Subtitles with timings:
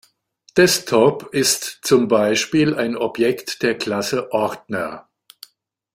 [0.57, 5.07] Desktop ist zum Beispiel ein Objekt der Klasse Ordner.